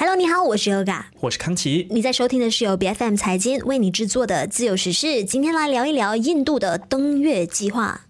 [0.00, 1.88] Hello，你好，我是 Yoga，我是康琪。
[1.90, 5.24] 你在收听的是由 B F M 财经为你制作的自由时事。
[5.24, 8.02] 今天来聊一聊印度的登月计划。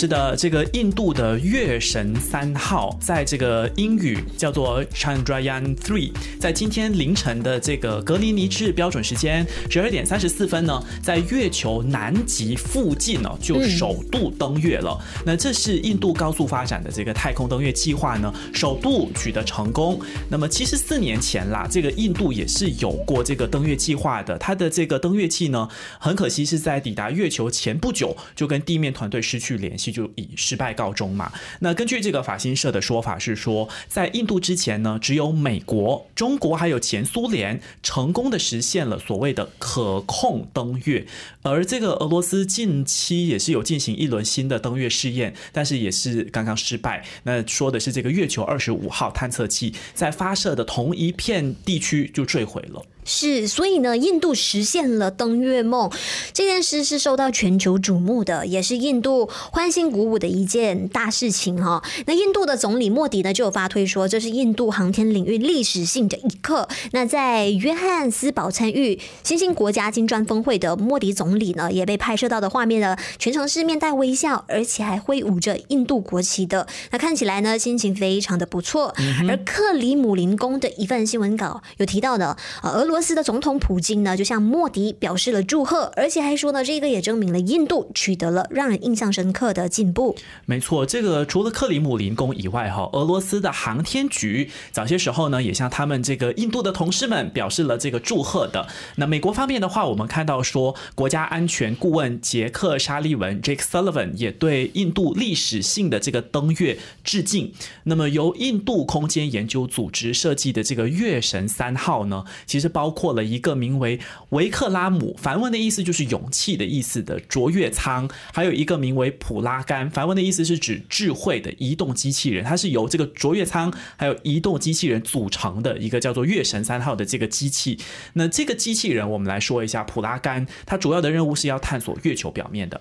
[0.00, 14.98] 是的，这个印度的月神三号，在这个英语叫做 Chandrayaan Three，在今天凌晨的这个格林尼治标准时间十二点三十四分呢，在月球南极附近呢就首度登月了。
[15.26, 20.00] 那这是印度高速发展的这个太空登月计划呢，首度取得成功。
[20.30, 29.89] 那么其实四年前啦，这个印度也是有过这个登月计划的，它的这个登月器呢，很可惜是在抵达月球前不久就跟地面团队失去联系。
[29.90, 31.32] 就以失败告终嘛。
[31.60, 41.06] 那根据这个法新社的说法是说，在印度之前呢，只有美国、中国还有前苏联成功的实现了所谓的可控登月，
[41.42, 47.04] 而这个俄罗斯近期也是有进行一轮新的登月试验，但是也是刚刚失败。
[47.24, 52.84] 那说的是这个月球二十五号探测器在发射的同一片地区就坠毁了。
[53.02, 55.90] 是，所以呢，印度实现了登月梦
[56.34, 61.82] 这件事是受到全球瞩目的，也是印度欢欣鼓舞的一件大事情哈。
[62.06, 66.68] 那印度的总理莫迪呢就有发推说，这是印度航天领域历史性的一刻。
[66.92, 76.66] 那在约翰斯堡参与新兴国家金砖峰会的莫迪总理呢，也被拍摄到的画面呢，全程是面带微笑，而且还挥舞着印度国旗的。
[76.90, 78.94] 那看起来呢，心情非常的不错。
[79.26, 82.90] 而克里姆林宫的一份新闻稿有提到的，呃，俄。
[82.90, 90.16] 俄斯的总统普京呢，就向莫迪表示了祝贺，而且还说呢，这个也证明了印度取得了让人印象深刻的进步。
[90.44, 98.66] 没错，这个除了克里姆林宫以外，哈，俄罗斯的航天局早些时候呢，也向他们这个印度的同事们表示了这个祝贺的。
[98.96, 107.52] 那美国方面的话，我们看到说，国家安全顾问杰克沙利文 （Jake Sullivan） 也对印度历史性的这个登月致敬。
[107.84, 112.79] 那么由印度空间研究组织设计的这个月神三号呢，其实包。
[112.80, 127.78] 包括了一个名为维克拉姆，梵文的意思就是勇气的意思的卓越舱，还有一个名为普拉甘，梵文的意思是指智慧的移动机器人，它是由这个卓越舱还有移动机器人组成的一个叫做月神三号的这个机器。
[128.14, 132.80] 那这个机器人，我们来说一下普拉甘，它主要的任务是要探索月球表面的。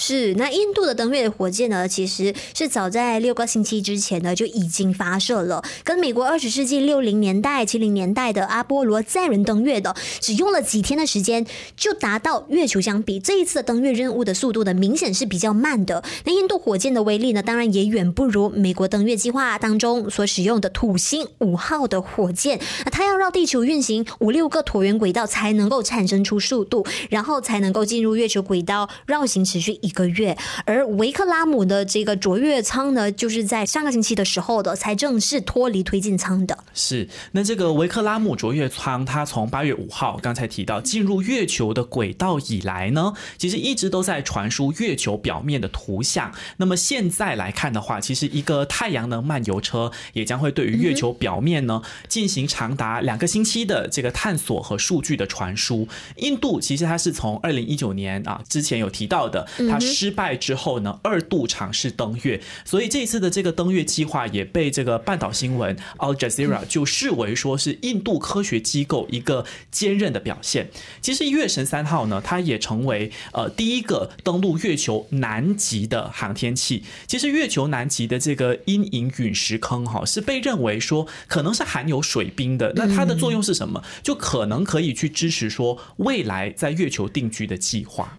[0.00, 11.44] 是，那印度的登月火箭呢，其实是早在六个星期之前呢就已经发射了，跟美国二十世纪六零年代、七零年代的阿波罗载人登月的，只用了几天的时间
[11.76, 16.04] 就达到月球相比，这一次登月任务的速度呢，明显是比较慢的。
[16.24, 29.87] 那印度火箭的威力呢，当然也远不如美国登月计划当中所使用的土星五号的火箭，那它要绕地球运行五六个椭圆轨道才能够产生出速度，然后才能够进入月球轨道绕行持续一。
[29.88, 36.58] 一个月，而维克拉姆的这个卓越舱呢，就是在上个星期的时候的才正式脱离推进舱的。
[36.74, 46.30] 是，那这个维克拉姆卓越舱，它从八月五号刚才提到进入月球的轨道以来呢，其实一直都在传输月球表面的图像。
[46.58, 55.88] 那么现在来看的话，其实一个太阳能漫游车也将会对于月球表面呢进行长达两个星期的这个探索和数据的传输。
[56.16, 59.77] 印度其实它是从二零一九年啊之前有提到的，它。
[59.80, 70.70] 失败之后呢，二度尝试登月，所以这一次的这个登月计划也被这个半岛新闻 Al Jazeera 就视为说是印度科学机构一个坚韧的表现。
[71.00, 76.84] 其实月神三号呢，它也成为呃第一个登陆月球南极的航天器。
[77.06, 82.72] 其实月球南极的这个阴影陨石坑哈，是被认为说可能是含有水冰的。
[82.76, 83.82] 那它的作用是什么？
[84.02, 88.18] 就可能可以去支持说未来在月球定居的计划。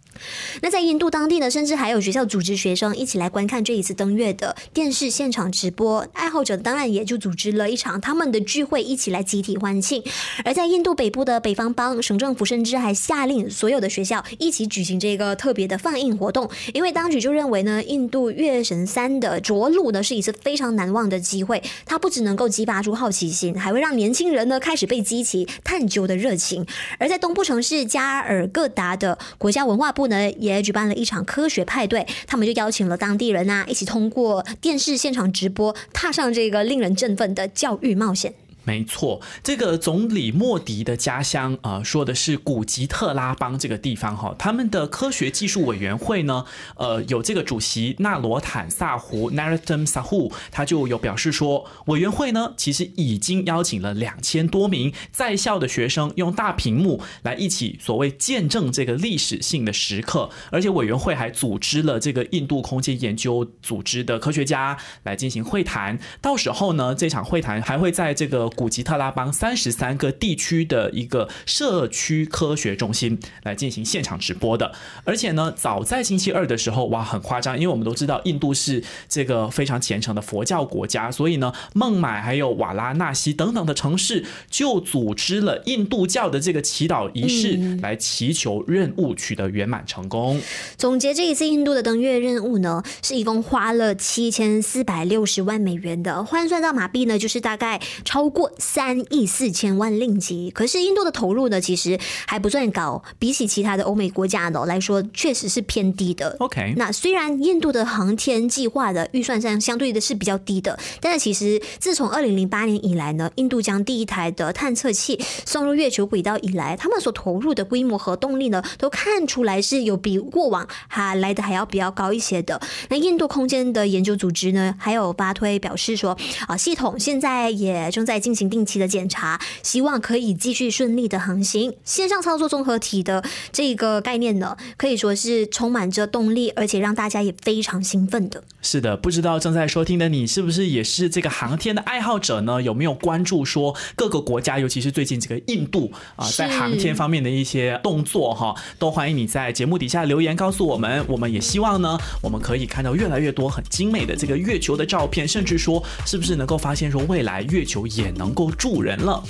[0.61, 10.03] 那在印度当地呢，甚至还有学校组织学生一起来观看这一次登月的电视现场直播，爱好者当然也就组织了一场他们的聚会，一起来集体欢庆。
[10.43, 26.65] 而在印度北部的北方邦，省政府甚至还下令所有的学校一起举行这个特别的放映活动，因为当局就认为呢，印度月神三的着陆呢是一次非常难忘的机会，它不只能够激发出好奇心，还会让年轻人呢开始被激起探究的热情。
[26.97, 30.09] 而在东部城市加尔各答的国家文化部。
[30.09, 38.33] 呢，也举办了一场科学派对，他们就邀请了当地人呐，一起通过电视现场直播，踏上这个令人振奋的教育冒险。
[38.65, 44.35] 没错，这个总理莫迪的家乡啊，说的是古吉特拉邦这个地方哈。
[44.37, 46.45] 他们的科学技术委员会呢，
[46.75, 60.29] 呃，有这个主席纳罗坦萨胡 （Narottam Sahu），他就有表示说，委员会呢其实已经邀请了两千多名在校的学生，用大屏幕来一起所谓见证这个历史性的时刻。
[60.51, 65.97] 而且委员会还组织了这个印度空间研究组织的科学家来进行会谈。
[66.21, 68.47] 到时候呢，这场会谈还会在这个。
[68.59, 74.73] 古吉特拉邦三十三个地区的一个社区科学中心来进行现场直播的，
[75.05, 90.41] 而且呢，早在星期二的时候，哇，很夸张，因为我们都知道印度是这个非常虔诚的佛教国家，所以呢，孟买还有瓦拉纳西等等的城市就组织了印度教的这个祈祷仪式，来祈求任务取得圆满成功。
[90.75, 98.38] 总结这一次印度的登月任务呢，是一共花了七千四百六十万美元的，换算到马币呢，就是大概超过。
[98.57, 106.35] 三亿四千万令吉，可是印度的投入呢，其实还不算高，比起其他的欧美国家的来说，确实是偏低的。
[106.39, 122.61] OK，那虽然印度的航天计划的预算上相对的是比较低的，但是其实自从二零零八年以来呢，印度将第一台的探测器送入月球轨道以来，他们所投入的规模和动力呢，都看出来是有比过往还来的还要比较高一些的。
[122.89, 128.28] 那印度空间的研究组织呢，还有巴推表示说，啊，系统现在也正在进。
[128.33, 131.73] 行定期的检查，希望可以继续顺利的航行。
[131.83, 138.43] 线上操作综合体的这个概念呢，可以说是充满着动力，而且让大家也非常兴奋的。
[138.61, 142.61] 是的，不知道正在收听的你是不是也是这个航天的爱好者呢？
[142.61, 148.55] 有没有关注说各个国家，尤其是最近这个印度啊，在航天方面的一些动作哈？
[148.77, 151.05] 都欢迎你在节目底下留言告诉我们。
[151.07, 158.18] 我们也希望呢，我们可以看到越来越多很精美的这个月球的照片，甚至说是不是能够发现说未来月球也能。
[158.19, 159.23] 能够助人了。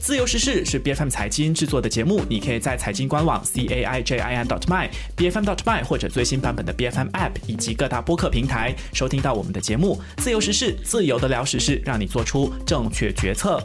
[0.00, 5.38] 自由时事是 B F M 财经制作的节目，你可以在财经官网 c a i j i n dot my b f
[5.38, 10.00] m dot my 或者最新版本的 B F M App 以及各大播客平台收听到我们的节目。
[10.18, 13.60] 自由时事，自由的聊时事，让你做出正确决策。